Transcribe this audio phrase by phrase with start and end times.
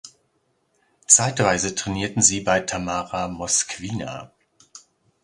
[1.05, 4.31] Zeitweise trainierten sie bei Tamara Moskwina.